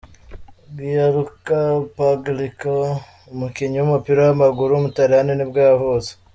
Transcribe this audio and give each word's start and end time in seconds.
Gianluca 0.75 1.59
Pagliuca, 1.95 2.73
umukinnyi 3.33 3.77
w’umupira 3.79 4.19
w’amaguru 4.27 4.69
w’umutaliyani 4.73 5.33
nibwo 5.35 5.59
yavutse. 5.69 6.11